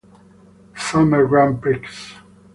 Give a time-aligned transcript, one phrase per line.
[0.75, 2.17] Summer Grand Prix